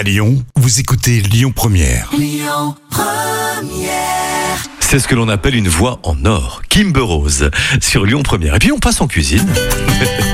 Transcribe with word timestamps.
À 0.00 0.02
Lyon, 0.02 0.42
vous 0.56 0.80
écoutez 0.80 1.20
Lyon 1.20 1.52
Première. 1.54 2.10
C'est 4.80 4.98
ce 4.98 5.06
que 5.06 5.14
l'on 5.14 5.28
appelle 5.28 5.54
une 5.54 5.68
voix 5.68 6.00
en 6.04 6.24
or. 6.24 6.62
Kimber 6.70 7.00
Rose 7.00 7.50
sur 7.82 8.06
Lyon 8.06 8.22
Première. 8.22 8.54
Et 8.54 8.58
puis 8.60 8.72
on 8.72 8.78
passe 8.78 9.02
en 9.02 9.06
cuisine. 9.06 9.46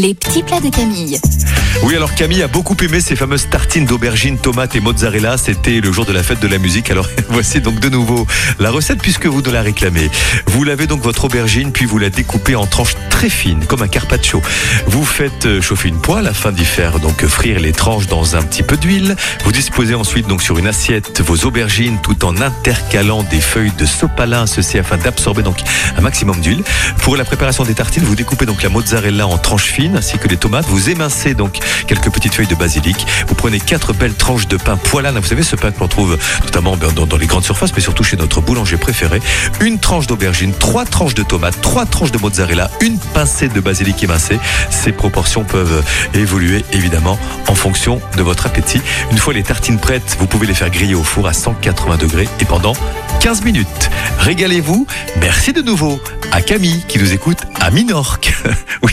Les 0.00 0.14
petits 0.14 0.42
plats 0.42 0.60
de 0.60 0.70
Camille. 0.70 1.20
Oui, 1.82 1.94
alors 1.94 2.14
Camille 2.14 2.42
a 2.42 2.48
beaucoup 2.48 2.76
aimé 2.82 3.00
ces 3.00 3.16
fameuses 3.16 3.50
tartines 3.50 3.84
d'aubergines, 3.84 4.38
tomates 4.38 4.74
et 4.74 4.80
mozzarella. 4.80 5.36
C'était 5.36 5.80
le 5.80 5.92
jour 5.92 6.06
de 6.06 6.12
la 6.12 6.22
fête 6.22 6.40
de 6.40 6.48
la 6.48 6.56
musique. 6.56 6.90
Alors 6.90 7.06
voici 7.28 7.60
donc 7.60 7.80
de 7.80 7.90
nouveau 7.90 8.26
la 8.58 8.70
recette 8.70 9.02
puisque 9.02 9.26
vous 9.26 9.42
nous 9.42 9.52
la 9.52 9.60
réclamez. 9.60 10.10
Vous 10.46 10.64
lavez 10.64 10.86
donc 10.86 11.02
votre 11.02 11.26
aubergine 11.26 11.70
puis 11.70 11.84
vous 11.84 11.98
la 11.98 12.08
découpez 12.08 12.56
en 12.56 12.66
tranches 12.66 12.94
très 13.10 13.28
fines 13.28 13.66
comme 13.66 13.82
un 13.82 13.88
carpaccio. 13.88 14.40
Vous 14.86 15.04
faites 15.04 15.44
euh, 15.44 15.60
chauffer 15.60 15.90
une 15.90 16.00
poêle 16.00 16.26
afin 16.26 16.50
d'y 16.50 16.64
faire 16.64 16.98
donc 16.98 17.26
frire 17.26 17.60
les 17.60 17.72
tranches 17.72 18.06
dans 18.06 18.36
un 18.36 18.42
petit 18.42 18.62
peu 18.62 18.78
d'huile. 18.78 19.16
Vous 19.44 19.52
disposez 19.52 19.94
ensuite 19.94 20.26
donc 20.26 20.42
sur 20.42 20.56
une 20.56 20.66
assiette 20.66 21.20
vos 21.20 21.44
aubergines 21.46 21.98
tout 22.02 22.24
en 22.24 22.40
intercalant 22.40 23.22
des 23.24 23.40
feuilles 23.40 23.72
de 23.78 23.84
sopalin 23.84 24.46
ceci 24.46 24.78
afin 24.78 24.96
d'absorber 24.96 25.42
donc 25.42 25.58
un 25.96 26.00
maximum 26.00 26.40
d'huile. 26.40 26.62
Pour 27.02 27.16
la 27.18 27.24
préparation 27.24 27.64
des 27.64 27.74
tartines, 27.74 28.04
vous 28.04 28.16
découpez 28.16 28.46
donc 28.46 28.62
la 28.62 28.70
mozzarella 28.70 29.26
en 29.26 29.36
tranches 29.36 29.64
fines 29.64 29.89
ainsi 29.96 30.18
que 30.18 30.28
les 30.28 30.36
tomates. 30.36 30.66
Vous 30.66 30.90
émincez 30.90 31.34
donc 31.34 31.58
quelques 31.86 32.10
petites 32.10 32.34
feuilles 32.34 32.46
de 32.46 32.54
basilic. 32.54 33.06
Vous 33.26 33.34
prenez 33.34 33.60
quatre 33.60 33.92
belles 33.92 34.14
tranches 34.14 34.48
de 34.48 34.56
pain 34.56 34.76
poilane. 34.76 35.18
Vous 35.18 35.26
savez, 35.26 35.42
ce 35.42 35.56
pain 35.56 35.70
que 35.70 35.80
l'on 35.80 35.88
trouve 35.88 36.18
notamment 36.44 36.76
ben, 36.76 36.92
dans, 36.92 37.06
dans 37.06 37.16
les 37.16 37.26
grandes 37.26 37.44
surfaces, 37.44 37.72
mais 37.74 37.80
surtout 37.80 38.04
chez 38.04 38.16
notre 38.16 38.40
boulanger 38.40 38.76
préféré. 38.76 39.20
Une 39.60 39.78
tranche 39.78 40.06
d'aubergine, 40.06 40.52
trois 40.52 40.84
tranches 40.84 41.14
de 41.14 41.22
tomates, 41.22 41.60
trois 41.60 41.86
tranches 41.86 42.12
de 42.12 42.18
mozzarella, 42.18 42.70
une 42.80 42.98
pincée 42.98 43.48
de 43.48 43.60
basilic 43.60 44.02
émincé. 44.02 44.38
Ces 44.70 44.92
proportions 44.92 45.44
peuvent 45.44 45.84
évoluer 46.14 46.64
évidemment 46.72 47.18
en 47.48 47.54
fonction 47.54 48.00
de 48.16 48.22
votre 48.22 48.46
appétit. 48.46 48.80
Une 49.10 49.18
fois 49.18 49.32
les 49.32 49.42
tartines 49.42 49.78
prêtes, 49.78 50.16
vous 50.18 50.26
pouvez 50.26 50.46
les 50.46 50.54
faire 50.54 50.70
griller 50.70 50.94
au 50.94 51.04
four 51.04 51.26
à 51.26 51.32
180 51.32 51.96
degrés 51.96 52.28
et 52.40 52.44
pendant 52.44 52.72
15 53.20 53.44
minutes. 53.44 53.90
Régalez-vous. 54.18 54.86
Merci 55.20 55.52
de 55.52 55.62
nouveau 55.62 56.00
à 56.32 56.42
Camille 56.42 56.84
qui 56.88 56.98
nous 56.98 57.12
écoute 57.12 57.38
à 57.60 57.70
Minorque. 57.70 58.32
oui, 58.82 58.92